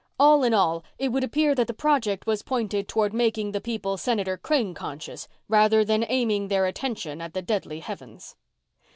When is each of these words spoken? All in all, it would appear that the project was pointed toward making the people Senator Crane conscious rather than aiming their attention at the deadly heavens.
All 0.17 0.43
in 0.43 0.51
all, 0.51 0.83
it 0.97 1.09
would 1.09 1.23
appear 1.23 1.53
that 1.53 1.67
the 1.67 1.75
project 1.75 2.25
was 2.25 2.41
pointed 2.41 2.87
toward 2.87 3.13
making 3.13 3.51
the 3.51 3.61
people 3.61 3.97
Senator 3.97 4.35
Crane 4.35 4.73
conscious 4.73 5.27
rather 5.47 5.85
than 5.85 6.03
aiming 6.09 6.47
their 6.47 6.65
attention 6.65 7.21
at 7.21 7.35
the 7.35 7.41
deadly 7.43 7.81
heavens. 7.81 8.35